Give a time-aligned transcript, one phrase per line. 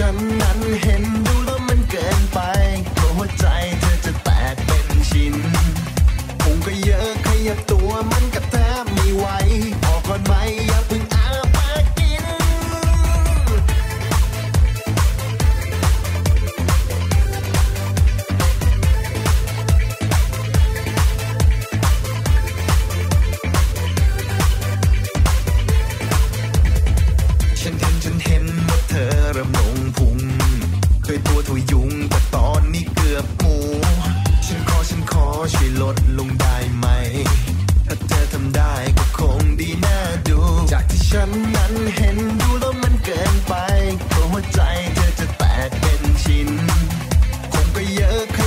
[0.00, 1.29] ฉันนั้นเห็น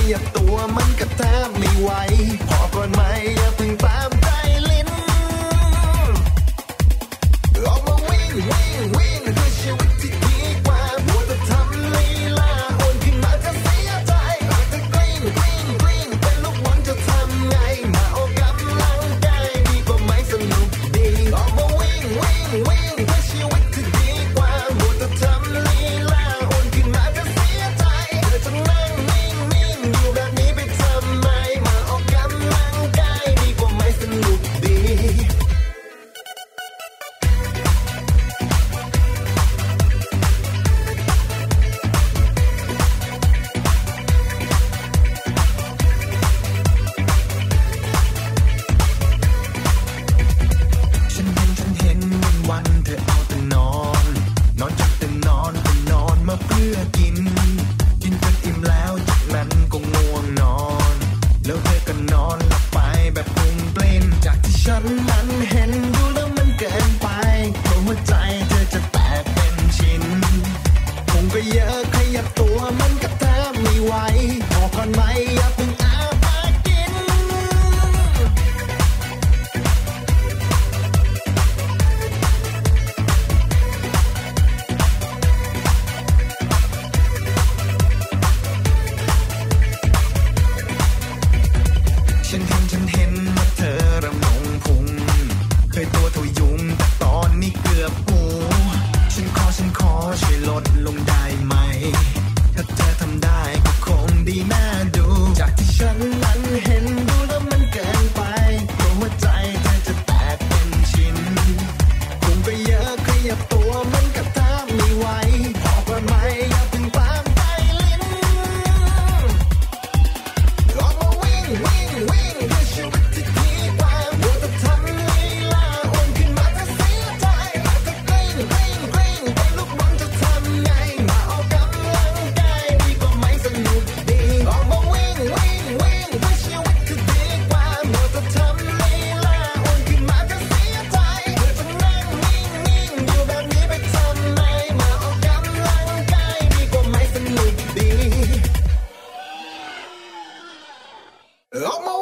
[0.06, 1.90] ขยับตัวมันก็แทบไม่ไหว
[2.48, 3.00] พอก่อนไม
[3.36, 4.28] อย่าเพิ่งตามใจ
[4.70, 4.88] ลิ้น
[7.64, 9.43] ออกมาวิงวิงวิง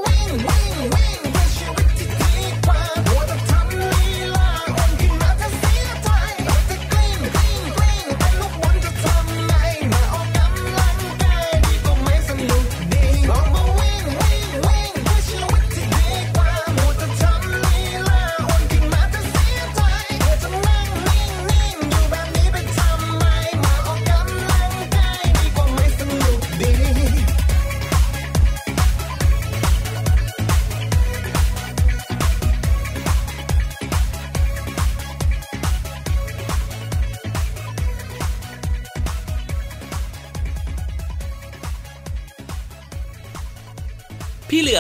[0.04, 1.21] wing, wing, wing.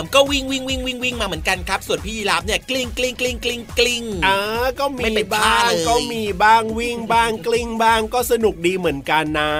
[0.02, 4.36] พี่เหลือมก็วิ่งวิ่งวิ่งวิ่งวิ่งมาเหมือนกันครับ ส่วนพี่ยีราฟเนี่ยกลิ้งกลิ้งกลิ้งกลิ้งกลิ้งอ่า
[4.80, 9.52] ก็มีไม่เป็นท่าบ้างเลยก็มีบ้างวิ่งบ้างกลิ้งบ้างก็สนุกดีเหมือนกันนะ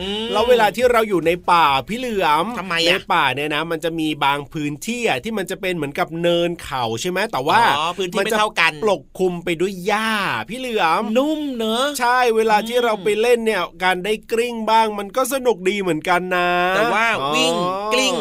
[0.00, 10.10] อืมแล้วเวลาที่เราอยู่ในป่าพี่เหลือมทำไมอะในป่าเนี่ยนะ มันจะมีบางพื้นที่อะที่มันจะเป็นเหมือนกับเนินเขาใช่ไหมแต่ว่าอ๋อพื้นที่มัไม่จะเท่ากันปกคลุมไปด้วยหญ้า
[10.48, 18.14] พี่เหลือมนุ่มเนอะใช่เวลาที่อืมเราไปเล่นเนี่ยการได้กลิ้งบ้างมันก็สนุกดีเหมือนกันนะ แต่ว่าวิ่งอ๋อกลิ้ง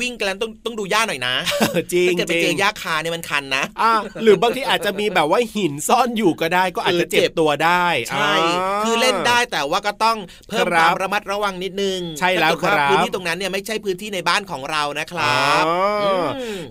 [0.00, 1.34] วิ่งกันแล้วต้องต้องดูย่าหน่อยนะ
[1.92, 3.92] จริงถ้าเกิดไปจเจริองย่าคาเนี่ยมันคันนะอะ
[4.22, 16.26] หรือบางทีอาจจะมีแบบว่าหินซ่อนอยู่ก็ได้ก็อาจจะเจ็บตัวได้ใช่าคือเล่นได้แต่ว่าก็ต้องเพิ่มคครับวามระมัดระวังนิดนึง ใช่แล้วถ้าเกิดว่าครับพื้นที่ตรงนั้นเนี่ยไม่ใช่พื้นที่ในบ้านของเรานะครับอ๋ออม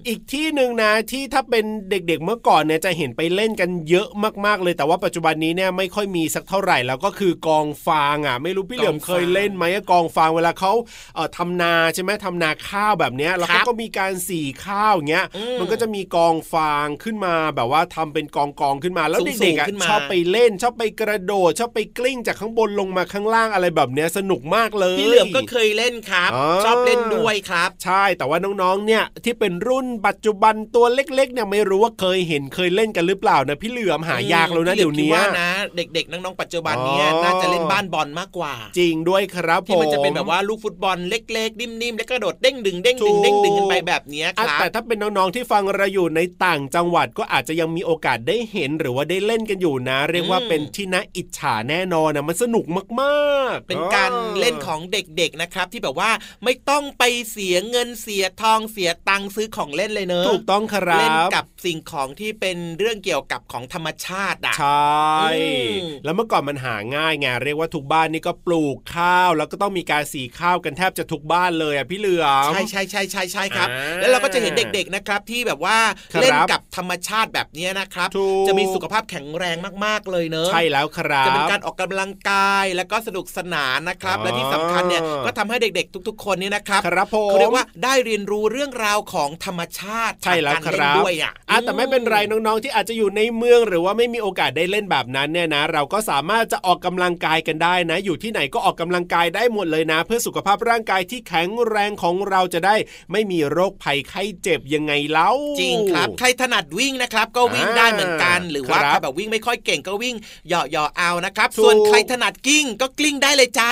[0.07, 4.07] อีกที่หนึ่งนะที่ถ้าเป็นเด็กๆเมื่อก่อนเนี่ยจะเห็นไปเล่นกันเยอะ
[4.45, 10.71] มากๆเลย แต่ว่าปัจจุบันนี้เนี่ยไม่ค่อยมีสักเท่าไหร่แล้วก็คือกองฟางอะ ไม่รู้พี่เหลือมกองฟางเคยเล่นไหมกองฟางเวลาเขา
[11.15, 52.65] เอ่อทำนาใช่ไหมทำนาข้าวแบบเนี้ยแล้วครัเขาบก็มีการสีข้าวอย่างเงี้ยอืมมันก็จะมีกองฟางขึ้นมาแบบว่าทำเป็นกองกองๆขึ้นมาแล้วสูงๆเด็กๆอะขึ้นมาชอบไปเล่นชอบไปกระโดดชอบไปกลิ้งจากข้างบนลงมาข้างล่างอะไรแบบเนี้ยสนุกมากเลยพี่เหลือมก็เคยเล่นครับอ๋อชอบเล่นด้วยครับ ใช่แต่ว่าน้องๆเนี่ยที่เป็นรุ่นปัจจุบันตัวเล็กๆเนี่ยไม่รู้ว่าเคยเห็นเคยเล่นกันหรือเปล่านะพี่เหลือมหายากแล้วนะพี่หเดี๋ยวคินี้ว่านะเด็กๆน้องๆปัจจุบันเนี่ยอ๋อน่าจะเล่นบ้านบอลมากกว่า จริงด้วยครับผมที่มันจะเป็นแบบว่าลูกฟุตบอลเล็ก ๆ นิ่มๆแล้วก็กระโดดเด้งดึงเด้งถูดึงกเด้งดึงกันไปแบบเนี้ยคอะรับแต่ถ้าเป็นน้องๆที่ฟังเราอยู่ในต่างจังหวัดก็อาจจะยังมีโอกาสได้เห็นหรือว่าได้เล่นกันอยู่นะ เรียกว่าอืมเป็นที่น่าอิจฉาแน่นอนนะมันสนุก
[53.01, 56.11] มากๆ เป็นการเล่นของเด็กๆนะครับ ที่แบบว่า
[56.43, 65.45] ไม่ต้องไปเสียเงินเสียทองเสียตังค์ซื้อของเล่นเลยเนอะถูกต้องครับเล่นกับสิ่งของที่เป็นเรื่องเกี่ยวกับของธรรมชาติอะใช่อื
[65.81, 75.77] มแล้วเมื่อก่อนมันหาง่ายไงเรียกว่าทุกบ้านนี่ก็ปลูกข้าว แล้วก็ต้องมีการสีข้าวกันแทบจะทุกบ้านเลยอะพี่เหลือมใช่ใช่ใช่ใช่ใช่ครับอ่าแล้วเราก็จะเห็นเด็กๆนะครับที่แบบว่า
[76.13, 102.75] ครับเล่นกับธรรมชาติแบบเนี้ยนะครับถูกจะมีสุขภาพแข็งแรงมากๆเลยเนอะใช่แล้วครับจะเป็นการออกกำลังกายแล้วก็สนุกสนานนะครับอ๋อและที่สำคัญเนี่ยก็ทำให้เด็กๆ ทุก ๆ คนเนี่ยนะครับครับผมเขาเรียกว่าได้เรียนรู้เรื่องราวของธรรมชาติใช่แล้วจากคการเล่รันบด้วยอะอะแต่ไม่เป็นไรน้องๆที่อาจจะอยู่ในเมืองหรือว่าไม่มีโอกาสได้เล่นแบบนั้นเนี่ยนะ เราก็สามารถจะออกกำลังกายกันได้นะ อยู่ที่ไหนก็ออกกำลังกายได้หมดเลยนะ เพื่อสุขภาพร่างกายที่แข็งแรงของเราจะได้
[103.11, 110.15] ไม่มีโรคภัยไข้เจ็บยังไงเล่าจริงครับ ใครถนัดวิ่งนะครับ ก็วิ่งอ่าได้เหมือนกัน หรือว่าครับใครแบบวิ่งไม่ค่อยเก่งก็วิ่ง
[110.47, 113.71] เหยาะๆเอานะครับถูกส่วนใครถนัดกลิ้งก็กลิ้งได้เลยจ้า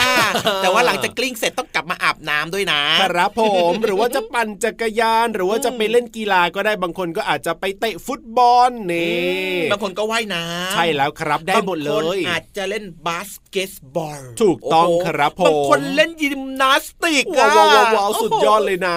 [0.64, 18.97] แต่ว่าหลังจากกลิ้งเสร็จต้องกลับมาอาบน้ำด้วยนะครับผมหรือว่าจะปั่นจักรยาน หรือว่าจะไปเล่นกีฬาก็ได้บางคนก็อาจจะไปเตะฟุตบอลนี่บางคนก็ว่ายน้ำใช่แล้วครับได้หมดเลบางคนยอาจจะเล่นบาสเกตบอลถูกต้องโโหครับผมบางคนเล่นยิมนาสติกว้าวอะว้าวว้าวสุดยอดเลยนะ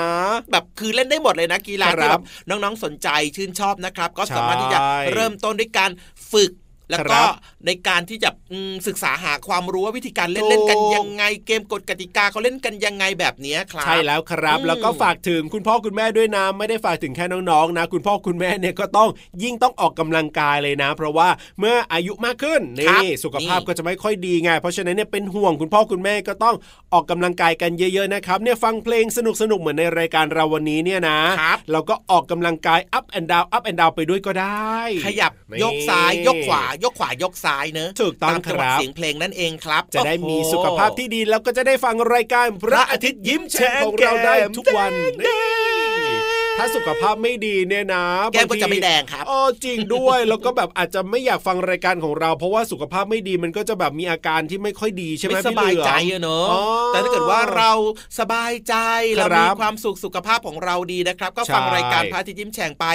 [0.51, 5.91] แบบคือเล่นได้หมดเลยนะกีฬาครับที่แบบน้องๆสนใจชื่นชอบนะครับ ก็สามารถที่จะใช่เริ่มต้นด้วยการ
[6.33, 6.53] ฝึก
[6.91, 7.29] แล้วคก็รับ
[7.67, 19.09] ในการที่จะอืมศึกษาหาความรู้ว่าวิธีการเล่นถูกเล่นกันยังไง เกมกฎกติกาเขาเล่นกันยังไงแบบเนี้ยครับใช่แล้วครับอืมแล้วก็ฝากถึงคุณพ่อคุณแม่ด้วยนะไม่ได้ฝากถึงแค่น้องๆนะ คุณพ่อคุณแม่เนี่ยก็ต้อง
[19.43, 21.29] ยิ่งต้องออกกำลังกายเลยนะ เพราะว่า
[21.59, 26.57] เมื่ออายุมากขึ้นครับนี่สุขภาพนี่ก็จะไม่ค่อยดีไงเพราะฉะนั้นเนี่ยเป็นห่วงคุณพ่อคุณแม่ก็ต้อง
[26.93, 29.19] ออกกำลังกายกันเยอะๆนะครับเนี่ยฟังเพลงส
[29.51, 57.73] นุกๆเหมือนในรายการเราวันนี้เนี่ยนะครับเราก็ออกกำลังกาย up and down up and down ไปด้วยก็ได้ ขยับนี่ยกซ้ายยกขวายกขวายกซ้ายเนอะถูกต้องตามจังหวะครับเสียงเพลงนั่นเองครับ จะได้มีโอ้โหสุขภาพที่ดีแล้วก็จะได้ฟังรายการพระอาทิตย์ยิ้มแฉ่งของเราได้ทุกวันนี่ ถ้าสุขภาพไม่ดีเนี่ยนะแก้มก็บางทีจะไม่แดงครับอ๋อจริงด้วยแล้วก็แบบอาจจะไม่อยากฟังรายการของเรา เพราะว่าสุขภาพไม่ดีมันก็จะแบบมีอาการที่ไม่ค่อยดีใช่ไหมไม่สพี่บายเหลือมใจอะเนอะอ๋อแต่ถ้าเกิดว่าเรา
[58.19, 58.75] สบายใจ
[59.19, 62.87] คเรารับมีความสุขสุขภาพของเราดีนะครับ ก็ฟังใช่รายการพระอาทิตย์ยิ้มแฉ่งไป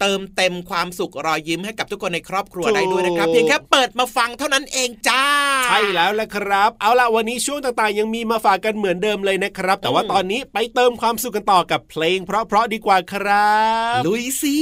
[0.00, 5.24] เติมเต็มความสุขรอยยิ้มให้กับทุกคนในครอบครัวถูกได้ด้วยนะครับ เพียงแค่เปิดมาฟังเท่านั้นเองจ้า
[5.66, 13.56] ใช่แล้วแหละครับ เอาล่ะวันนี้ช่วงต่างๆ ยังมีมาฝากกันเหมือนเดิมเลยนะครับ แต่ว่าอืมตอนนี้ไปเติมความสุขกันต่อกับเพลง เพราะๆดีกว่าว่าครั
[13.98, 14.58] บ ลุยสิ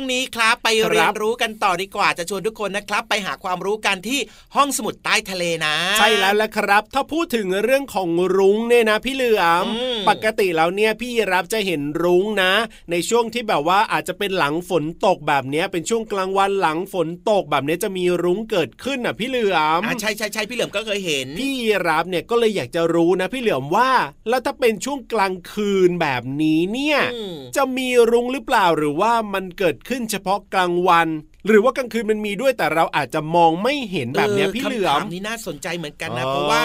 [0.00, 4.20] วงนี้ครับไปครับ เรียนรู้กันต่อดีกว่าจะชวนทุกคนนะครับ ไปหาความรู้กันที่
[4.56, 12.52] ห้องสมุดใต้ทะเลนะ ใช่แล้วละครับ ถ้าพูดถึงเรื่องของรุ้งเนี่ยนะ พี่เหลือมอืมปกติแล้วเนี่ยพี่รับจะเห็นรุ้งนะ
[12.90, 21.52] ในช่วงที่แบบว่าอาจจะเป็นหลังฝนตกแบบเนี้ยเป็นช่วงกลางวันหลังฝนตกแบบเนี้ยจะมีรุ้งเกิดขึ้นอะพี่เหลือมอ่าใช่ใช่ใช่พี่เหลิมก็เคยเห็น พี่
[21.88, 23.90] รับเนี่ยก็เลยอยากจะรู้นะ พี่เหลือมว่า
[24.28, 31.08] แล้วถ้าเป็นช่วงกลางคืนแบบนี้เนี่ยอืมจะมีรุ้งหรือเปล่าหรือว่ามันเกิดขึ้นเฉพาะกลางวัน
[31.46, 36.62] หรือว่ากลางคืนมันมีด้วยแต่เราอาจจะมองไม่เห็นแบบเนี้ยออพี่เหลือคำถามมนี้น่าสนใจเหมือนกันนะอ๋อเพราะว่า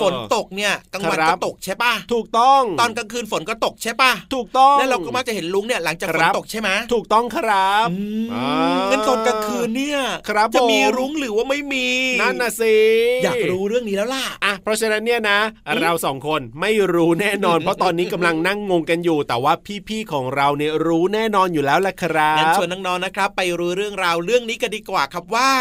[0.00, 8.48] ฝนตกเนี่ยกลางวันครัก็บตกใช่ป่ะถูกต้อง ตอนกลางคืนฝนก็ตกใช่ป่ะถูกต้องแล้วเราก็มักจะเห็นลุงเนี่ยหลังจากฝคนรับตกใช่ไหมถูกต้องครับอืมอ่า
[8.90, 9.98] งั้นตอนกลางคืนเนี่ย
[10.28, 11.86] ครับจะมีผมรุ้งหรือว่าไม่มี
[12.22, 12.76] นั่นน่ะสิ
[13.24, 15.38] อยากรู้เรื่องนี้แล้วล่ะอะเพราะฉะนั้นเนี่ยนะ
[15.82, 19.52] เราสองคนไม่รู้แน่นอน เพราะตอนนี้กำลังนั่งงงกันอยู่ แต่ว่า
[19.88, 25.52] พี่ๆของเราเนี่ยรู้แน่นอนอยู่แล้วละครับงั้นชวนน้องๆนะครับ ไปรู้เรื่องราวเรื่องนี้กันดีกว่าครับว่า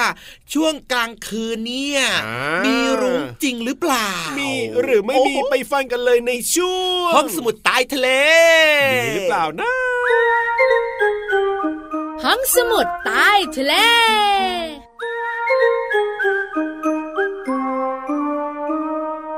[0.54, 4.52] ช่วงกลางคืนเนี่ยอ่ามีมีรุ้งจริงหรือเปล่ามีมี
[4.82, 8.10] หรือไม่มีไปฟังกันเลยในช่วงห้องสมุดใต้ทะเล
[8.94, 9.72] มีหรือเปล่านะ
[12.24, 13.74] ห้องสมุดใต้ทะเล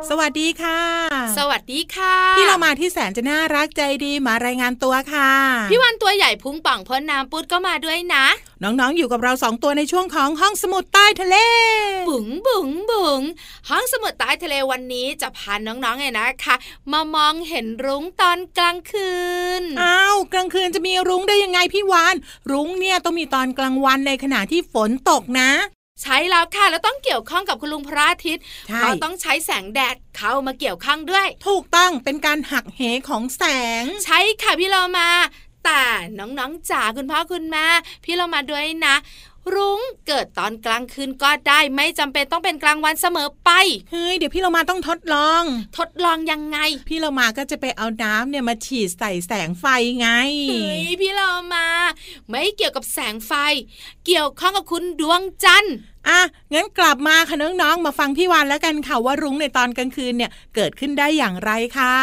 [0.10, 0.82] สวัสดีค่ะ
[1.38, 5.32] สวัสดีค่ะ พี่เรามาที่แสนจะน่ารักใจดีมารายงานตัวค่ะ
[5.72, 8.26] พี่วันตัวใหญ่พุงป่องพ้นน้ำปุดก็มาด้วยนะ
[8.64, 11.36] น้องๆอยู่กับเราสองตัวในช่วงของห้องสมุดใต้ทะเล
[12.10, 13.22] บุ๋งบุ๋งบุ๋ง
[13.70, 16.56] ห้องสมุดใต้ทะเลวันนี้จะพาน้องๆไงนะคะ
[16.92, 19.12] มามองเห็นรุ้งตอนกลางคื
[19.62, 22.16] นอ้าวกลางคืนจะมีรุ้งได้ยังไงพี่วาน
[22.52, 25.52] รุ้งเนี่ยต้องมีตอนกลางวันในขณะที่ฝนตกนะ
[26.02, 33.44] ใช้แล้วค่ะแล้วต้องเกี่ยวข้องกับคุณลุงพระอาทิตย์ใช่เพราะต้องใช้แสงแดดเข้ามาเกี่ยวข้องด้วย ถูกต้องเป็นการหักเหของแส
[33.82, 35.10] ง ใช่ค่ะพี่เรามา
[35.66, 35.82] แต่
[36.20, 37.66] น้องๆจ๋าคุณพ่อคุณแม่
[38.04, 38.96] พี่เรามาด้วยนะ
[39.56, 43.50] รุ้งเกิดตอนกลางคืนก็ได้ไม่จำเป็นต้องเป็นกลางวันเสมอไป
[43.92, 45.44] เฮ้ยเดี๋ยวพี่เรามาต้องทดลอง
[45.78, 46.58] ทดลองยังไง
[46.90, 49.66] พี่เรามาก็จะไปเอาน้ำเนี่ยมาฉีดใส่แสงไฟ
[50.00, 50.10] ไง
[50.50, 51.68] เฮ้ยพี่เรามา
[52.30, 53.32] ไม่เกี่ยวกับแสงไฟ
[54.06, 55.76] เกี่ยวข้องกับคุณดวงจันทร์
[56.10, 56.22] อะ
[56.54, 61.96] งั้นกลับมาค่ะน้องๆมาฟังพี่วานแล้วกันค่ะว่ารุ้งในตอนกลางคืนเนี่ยเกิดขึ้นได้อย่างไรค่ะ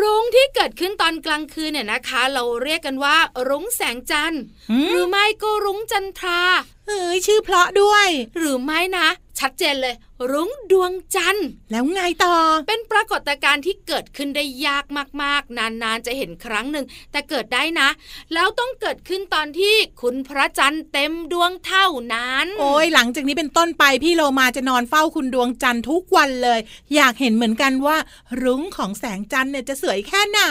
[0.00, 3.16] รุ้งที่เกิดขึ้นตอนกลางคืนเนี่ยนะคะ เราเรียกกันว่า
[3.48, 6.40] รุ้งแสงจันทร์อืมหรือไม่ก็รุ้งจันทรา
[6.86, 8.06] เฮ้ยชื่อเพราะด้วย
[8.38, 9.08] หรือไม่นะ
[9.40, 9.94] ชัดเจนเลย
[10.32, 12.36] รุ้งดวงจันทร์ แล้วไงต่อ
[12.68, 14.84] เป็นปรากฏการณ์ที่เกิดขึ้นได้ยาก
[15.22, 17.88] มากๆ นานๆ จะเห็นครั้งหนึ่ง แต่เกิดได้นะ
[18.34, 26.60] แล้วต้องเกิดขึ้นตอนที่คุณพระจันทร์เต็มดวงเท่านั้น โอ้ยหลังจากนี้เป็นต้นไปพี่โลมาจะนอนเฝ้าคุณดวงจันทร์ทุกวันเลย
[26.94, 27.96] อยากเห็นเหมือนกันว่า
[28.42, 30.42] รุ้งของแสงจันทร์เนี่ยจะสวยแค่ไหน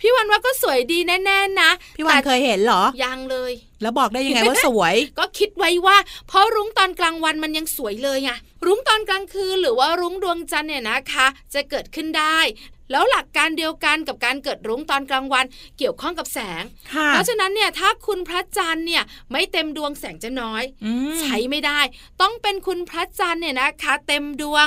[0.00, 5.96] พี่วันว่าก็สวยดีแน่ๆนะพี่วานเคยเห็นเหรอแต่ยังเลยแล้วบอกได้ยังไงว่าสวย ก็คิดไว้ว่า
[6.28, 8.30] เพราะรุ้งตอนกลางวันมันยังสวยเลยไง
[8.66, 12.38] รุ้งตอนกลางคืนหรือว่ารุ้งดวงจันทร์เนี่ยนะคะ จะเกิดขึ้นได้
[12.90, 15.44] แล้วหลักการเดียวกันกับการเกิดรุ้งตอนกลางวัน
[15.78, 16.62] เกี่ยวข้องกับแสง
[16.94, 21.80] ค่ะเพราะฉะนั้นเนี่ยถ้าคุณพระจันทร์เนี่ยไม่เต็มดวงแสงจะน้อยอืมใช้ไม่ได้
[22.20, 24.66] ต้องเป็นคุณพระจันทร์เนี่ยนะคะ เต็มดวง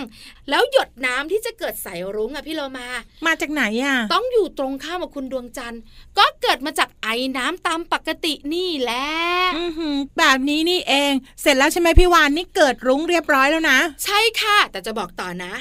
[0.50, 2.88] แล้วหยดน้ำที่จะเกิดใสรุ้งอะพี่โลมา
[3.26, 5.82] มาจากไหนอะต้องอยู่ตรงข้ามกับคุณดวงจันทร์
[6.18, 9.08] ก็เกิดมาจากไอ้น้ำตามปกตินี่แหละ
[9.58, 15.54] อือหือแบบนี้นี่เอง เสร็จแล้วใช่ไหมพี่วานนี่เกิดรุ้งเรียบร้อยแล้วนะ ใช่ค่ะ แต่จะบอกต่อนะ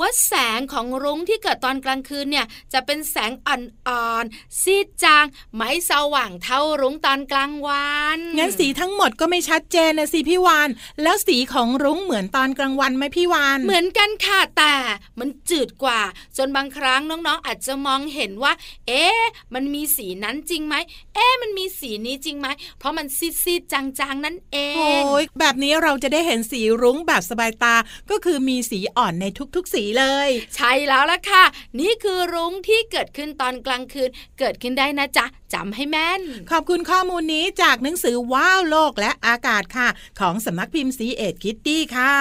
[0.00, 10.68] ว่าแสงของรุ้งที่เกิดตอนกลางคืนเนี่ยจะเป็นแสงอ่อนๆซีดจางไม่สว่างเท่ารุ้งตอนกลางวันงั้นสีทั้งหมดก็ไม่ชัดเจนนะสิพี่วาน
[11.02, 14.74] แล้วสีของรุ้งเหมือนตอนกลางวันไหมพี่วานเหมือนกันค่ะแต่
[15.18, 16.00] มันจืดกว่า
[16.36, 18.52] จนบางครั้งน้องๆ อาจจะมองเห็นว่า
[18.88, 19.20] เอ๊ะ
[19.54, 20.74] มันมีสีนั้นจริงไหม
[21.14, 22.48] เอ๊ะมันมีสีนี้จริงไหม
[22.78, 24.56] เพราะมันซีดๆจางๆนั่นเอ
[25.00, 27.74] งโอ้ยแบบนี้เราจะได้เห็นสีรุ้งแบบสบายตา
[28.10, 31.44] ก็คือมีสีอ่อนในทุกๆสีเลย ใช่แล้วล่ะค่ะ
[31.80, 39.88] นี่คือรุ้งที่เกิดขึ้นตอนกลางคืน เกิดขึ้นได้นะจ๊ะจำให้แม่น ขอบคุณข้อมูลนี้จากหนังสือว้าวโลกและอากาศค่ะ
[40.20, 42.14] ของสำนักพิมพ์สีเอ็ดคิตตี้ค่ะ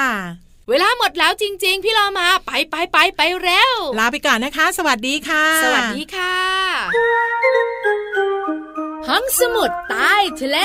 [0.70, 6.36] เวลาหมดแล้วจริง ๆ พี่เรามาไปไปไปไปเร็ว ลาไปก่อนนะคะ สวัสดีค่ะ สวัสดีค่ะ
[9.08, 10.60] ห้องสมุดใต้ทะเล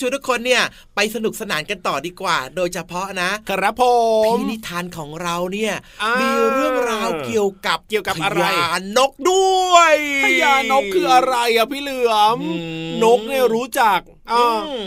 [0.00, 0.62] ชวนทุกคนเนี่ย
[0.94, 3.82] ไปสนุกสนานกันต่อดีกว่า โดยเฉพาะนะ ครับผ
[4.34, 5.74] มพี่นิทานของเราเนี่ย
[6.20, 12.50] มีเรื่องราวเกี่ยวกับเกี่ยวกับอะไรพญานกด้วยพญานกคืออะไรอะพี่เหลือมอื
[12.88, 14.17] มนกเนี่ยรู้จักอ่าอืม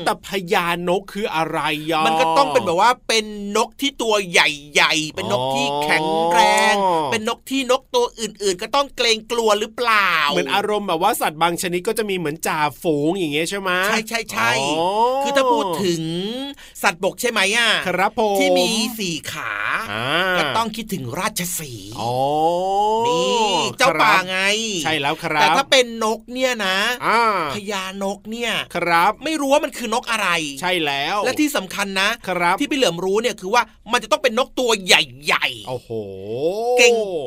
[0.05, 1.59] แต่พญานกคืออะไร
[1.91, 3.25] ยอมันก็ต้องเป็นแบบว่าเป็น
[3.57, 6.39] นกที่ตัวใหญ่ๆ เป็นนกที่แข็งแร
[6.73, 14.87] งอ๋อเป็นนกที่นกตัวอื่นๆ ก็ต้องเกรงกลัวหรือเปล่า เหมือนอารมณ์แบบว่าสัตว์บางชนิดก็จะมีเหมือนจ่าฝูงอย่างเงี้ยใช่ไหมใช่ใช่ใช่อ๋อ
[15.23, 16.01] คือถ้าพูดถึง
[16.83, 19.51] สัตว์บกใช่ไหมอะครับผมที่มีสี่ขา
[19.91, 22.13] อ่าก็ต้องคิดถึงราชสีห์อ๋อ
[23.07, 23.45] นี่
[23.77, 24.39] เจ้าครับป่าไง
[24.83, 26.77] ใช่แล้วครับ แต่ถ้าเป็นนกเนี่ยนะ
[27.07, 27.21] อ่า
[27.53, 30.27] พญานกเนี่ยครับไม่รู้ว่ามันคือนกอะไร
[30.61, 36.81] ใช่แล้ว และที่สำคัญนะครับ ที่พี่เหลิมรู้เนี่ยคือว่ามันจะต้องเป็นนกตัวใหญ่โอ้โหๆเ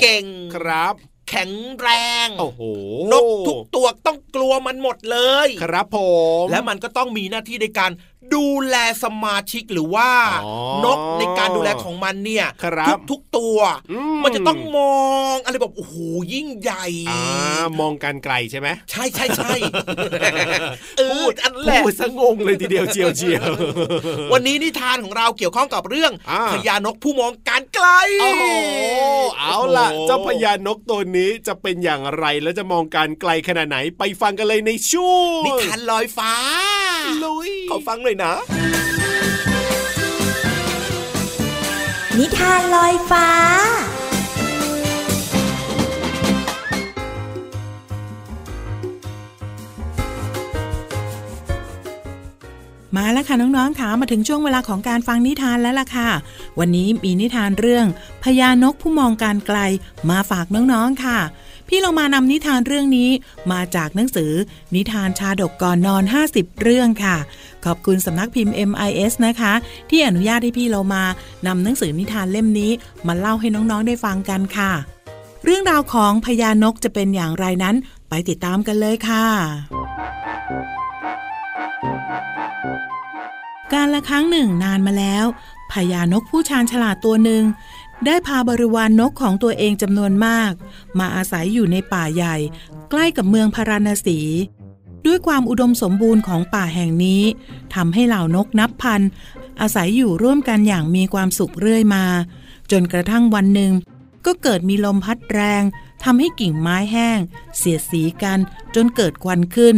[0.05, 0.95] ก่งๆครับ
[1.31, 1.89] แข็งแร
[2.27, 2.61] ง โอ้โห
[3.13, 5.99] นกทุกตัวต้องกลัวมันหมดเลย ครับผ
[6.43, 7.91] ม และมันก็ต้องมีหน้าที่ในการ
[8.35, 10.11] ดูแลสมาชิกหรือว่า
[10.45, 13.59] อ๋อนกในการดูแลของมันเนี่ยครับทุกทุกๆตัว
[13.93, 14.99] อืมันจะต้องมอ
[15.35, 15.95] งอะไรแบบโอ้โห
[16.35, 17.21] ยิ่งใหญ่อ่า
[17.81, 19.55] มองการไกลใช่ไหมใช่ใช่ใช่
[20.99, 23.47] เอออันแหละพูดซะงงเลยทีเดียวเชียวเชียว
[24.33, 27.87] วันนี้นิทานของเราเกี่ยวข้องกับเรื่องอ่าพญานกผู้มองการไกล
[28.21, 28.45] โอ้โห
[29.39, 36.33] เอาล่ะโอ้โหเจ้าพญานกตัวนี้จะเป็นอย่างไรและจะมองการไกลขนาดไหนไปฟังกันเลยในช่วงนิทานลอยฟ้า
[37.25, 38.33] ลุย ขอฟังหน่อยนะ
[42.19, 43.29] นิทานลอยฟ้า
[52.97, 56.11] มาแล้วค่ะน้องๆค่ะมาถึงช่วงเวลาของการฟังนิทานแล้วล่ะค่ะ
[56.59, 57.87] วันนี้มีนิทานเรื่อง
[58.23, 59.59] พญานกผู้มองการไกล
[60.11, 61.19] มาฝากน้องๆค่ะ
[61.69, 63.11] พี่เรามานำนิทานเรื่องนี้
[63.53, 64.33] มาจากหนังสือ
[64.75, 67.17] นิทานชาดกก่อนนอน 50 เรื่องค่ะ
[67.65, 69.53] ขอบคุณสำนักพิมพ์ MIS นะคะ
[69.91, 71.05] ที่อนุญาตให้พี่เรามา
[71.47, 72.71] นำหนังสือนิทานเล่มนี้
[73.07, 74.73] มาเล่าให้น้องๆได้ฟังกันค่ะ
[75.45, 77.77] เรื่องราวของพญานกจะเป็นอย่างไรนั้น
[78.09, 79.27] ไปติดตามกันเลยค่ะ
[83.73, 85.25] การละครั้งหนึ่งนานมาแล้ว
[85.73, 87.43] พญานกผู้ชาญฉลาดตัวหนึ่ง
[88.07, 90.53] ได้พาบริวารนนกของตัวเองจำนวนมาก
[90.99, 92.37] มาอาศัยอยู่ในป่าใหญ่
[92.91, 94.19] ใกล้กับเมืองพาราณสี
[95.07, 97.23] ด้วยความอุดมสมบูรณ์ของป่าแห่งนี้
[97.75, 99.01] ทำให้เหล่านกนับพัน
[99.61, 102.05] อาศัยอยู่ร่วมกันอย่างมีความสุขเรื่อยมา
[102.71, 103.73] จนกระทั่งวันหนึ่ง
[104.27, 105.63] ก็เกิดมีลมพัดแรง
[106.05, 107.19] ทำให้กิ่งไม้แห้ง
[107.57, 108.39] เสียดสีกัน
[108.75, 109.77] จนเกิดควันขึ้น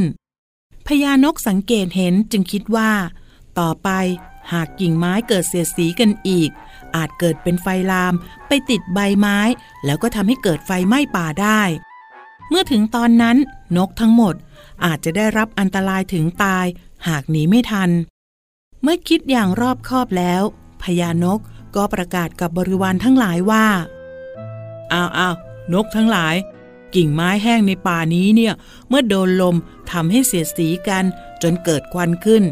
[0.86, 2.90] พญานกสังเกตเห็นจึงคิดว่า
[3.58, 3.88] ต่อไป
[4.52, 6.50] หากกิ่งไม้เกิดเสียดสีกันอีก
[6.96, 8.14] อาจเกิดเป็นไฟลาม
[8.48, 9.38] ไปติดใบไม้
[9.84, 11.62] แล้วก็ทำให้เกิดไฟไหม้ป่าได้
[12.48, 13.36] เมื่อถึงตอนนั้น
[13.76, 14.34] นกทั้งหมด
[14.84, 16.66] อาจจะได้รับอันตรายถึงตาย
[17.08, 17.90] หากหนีไม่ทัน
[18.82, 20.42] เมื่อคิดอย่างรอบคอบแล้ว
[20.82, 21.40] พญานก
[21.76, 23.66] ก็ประกาศกับบริวารทั้งหลายว่า
[24.92, 25.34] อ้าวอ้าว
[25.72, 26.34] นกทั้งหลาย
[26.94, 28.54] กิ่งไม้แห้งในป่านี้เนี่ย
[28.88, 29.56] เมื่อโดนลม
[29.92, 31.04] ทำให้เสียดสีกัน
[31.42, 32.44] จนเกิดควันขึ้น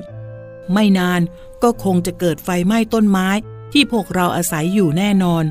[0.72, 1.20] ไม่นาน
[1.64, 3.28] ก็คงจะเกิดไฟไหม้ต้นไม้
[3.72, 5.44] ที่พวกเราอาศัยอยู่แน่นอน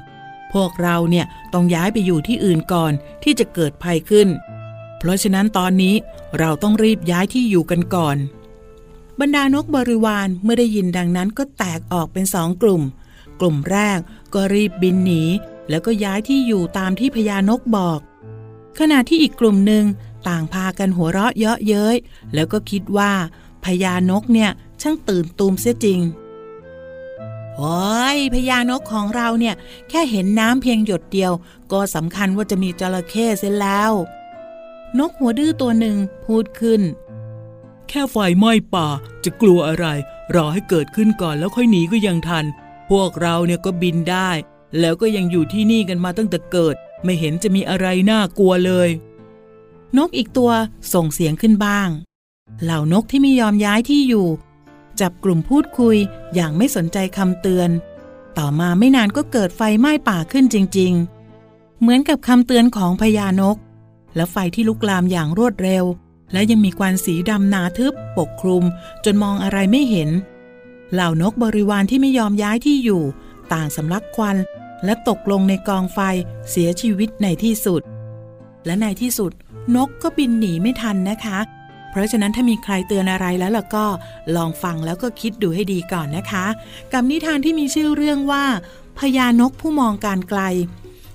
[0.54, 2.92] พวกเราเนี่ยต้องย้ายไปอยู่ที่อื่นก่อน
[3.24, 4.28] ที่จะเกิดภัยขึ้น
[5.00, 5.96] เพราะฉะนั้นตอนนี้
[6.40, 8.18] เราต้องรีบย้ายที่อยู่กันก่อน
[9.20, 12.82] บรรดานกบริวารเมื่อได้ยินดังนั้นก็แตกออกเป็นสองกลุ่ม
[13.40, 14.00] กลุ่มแรก
[14.34, 15.24] ก็รีบบินหนี
[15.70, 18.00] แล้วก็ย้ายที่อยู่ตามที่พญานกบอก
[18.80, 19.84] ขณะที่อีกกลุ่มหนึ่ง
[20.28, 21.96] ต่างพากันหัวเราะเยาะเย้ย
[22.34, 23.12] แล้วก็คิดว่า
[23.66, 24.52] พญานกเนี่ย
[24.84, 26.00] ช่างตื่นตูมเสียจริง
[27.58, 29.56] โอ้ยพญานกของเราเนี่ย
[29.90, 31.32] แค่เห็นน้ำเพียงหยดเดียว
[31.72, 33.92] ก็สำคัญว่าจะมีจระเข้เสียแล้ว
[35.00, 36.82] นกหัวดื้อตัวหนึ่งพูดขึ้น
[37.88, 38.88] แค่ไฟไหม้ป่า
[39.24, 39.86] จะกลัวอะไร
[40.36, 42.46] รอให้เกิดขึ้นก่อนแล้วค่อยหนีก็ยังทัน
[42.90, 44.30] พวกเราเนี่ยก็บินได้
[44.80, 48.90] แล้วก็ยังอยู่ที่นี่กันมาตั้งแต่เกิด ไม่เห็นจะมีอะไรน่ากลัวเลย
[49.98, 50.52] นกอีกตัว
[50.94, 51.90] ส่งเสียงขึ้นบ้าง
[52.64, 54.28] เหล่านกที่ไม่ยอมย้ายที่อยู่
[55.02, 55.98] จับกลุ่มพูดคุย
[56.36, 57.70] อย่างไม่สนใจคำเตือน
[58.38, 60.94] ต่อมาไม่นานก็เกิดไฟไหม้ป่าขึ้นจริง
[61.38, 63.58] ๆ เหมือนกับคำเตือนของพญานก
[64.16, 65.84] และไฟที่ลุกลามอย่างรวดเร็ว
[66.34, 68.64] และยังมีควันสีดำหนาทึบปกคลุม
[69.06, 70.10] จนมองอะไรไม่เห็น
[70.94, 73.04] เหล่านกบริวารที่ไม่ยอมย้ายที่อยู่
[73.54, 74.38] ต่างสำลักควัน
[74.86, 76.00] และตกลงในกองไฟ
[76.50, 77.82] เสียชีวิตในที่สุด
[78.66, 79.32] และในที่สุด
[79.76, 81.40] นกก็บินหนีไม่ทันนะคะ
[81.94, 83.86] เพราะฉะนั้นถ้ามีใครเตือนอะไรแล้วล่ะก็
[84.36, 86.46] ลองฟังแล้วก็คิดดูให้ดีก่อนนะคะ
[86.94, 88.44] กับนิทานที่มีชื่อเรื่องว่า
[89.00, 90.42] พญานกผู้มองการไกล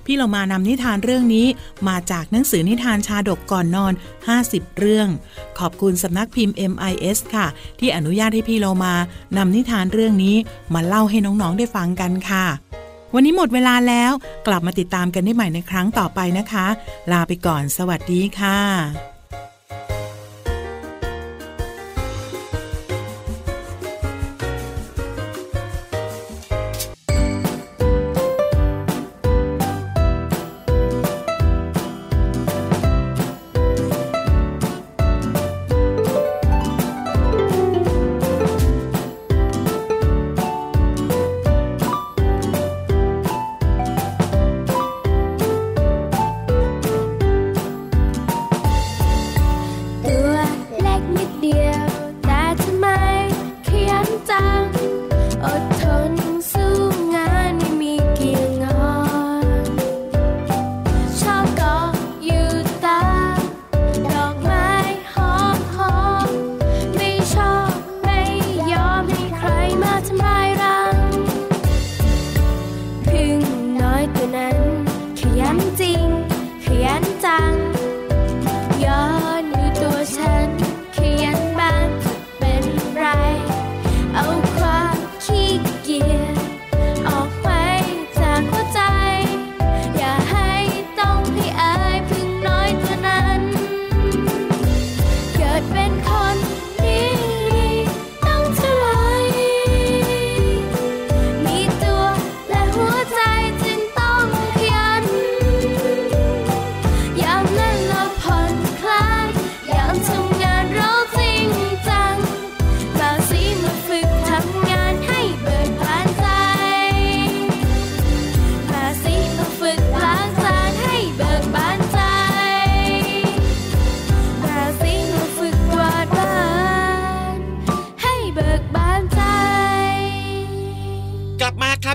[0.05, 1.47] พพี่เรามานำนิทานเรื่องนี้
[1.88, 3.93] มาจากหนังสือนิทานชาดกก่อนนอน
[4.37, 5.09] 50 เรื่อง
[5.59, 7.47] ขอบคุณสำนักพิมพ์ MIS ค่ะ
[7.79, 8.95] ที่อนุญาตให้พี่เรามา
[9.37, 10.37] นำนิทานเรื่องนี้
[10.75, 12.47] มาเล่าให้น้องๆได้ฟังกันค่ะ
[13.14, 14.12] วันนี้หมดเวลาแล้ว
[14.47, 16.67] กลับมาติดตามกันได้ใหม่ในครั้งต่อไปนะคะ
[17.12, 19.17] ลาไปก่อนสวัสดีค่ะ
[77.24, 77.67] จัง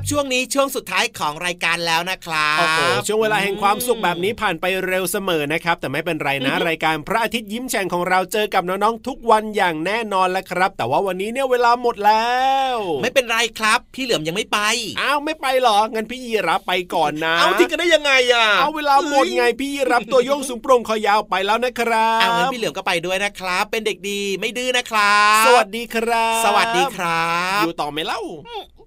[0.09, 12.31] ช่วงนี้ช่วงสุดท้ายของรายการแล้วนะครับโอ้โหช่วงเวลาแห่งความสุขแบบนี้ผ่านไปเร็วเสมอนะครับ แต่ไม่เป็นไรนะรายการพระอาทิตย์ยิ้มแฉ่งของเราเจอกับน้องๆทุกวันอย่างแน่นอนแล้วครับ แต่ว่าวันนี้เนี่ยเวลาหมดแล้
[12.73, 14.59] ว ไม่เป็นไรครับ พี่เหลือมยังไม่ไป
[15.01, 27.27] อ้าวไม่ไปเหรองั้นพี่ยีรับไปก่อนนะเอาที่กันได้ยังไงอะเอาเวลาหมดไงพี่ยีรับตัวโยงสูงโปร่งคอยาวไปแล้วนะครับเอางั้นพี่เหลือมก็ไปด้วยนะครับ เป็นเด็กดีไม่ดื้อนะครับ สวัสดีครับ สวัสดีครั
[27.59, 28.21] บ อยู่ต่อไหมเล่า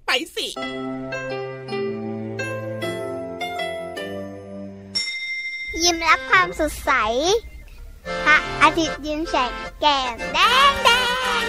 [0.07, 0.47] ไปสิ
[5.83, 6.93] ยิ้มรับความสดใส
[8.25, 10.39] พระอาทิตย์ยิ้มแฉกแก้มแด
[10.71, 10.91] งแด
[11.43, 11.45] ง